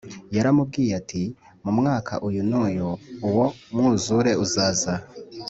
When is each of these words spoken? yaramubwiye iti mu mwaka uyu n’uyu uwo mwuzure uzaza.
yaramubwiye 0.35 0.93
iti 1.01 1.23
mu 1.63 1.71
mwaka 1.79 2.13
uyu 2.27 2.41
n’uyu 2.49 2.89
uwo 3.27 3.45
mwuzure 3.73 4.31
uzaza. 4.45 4.93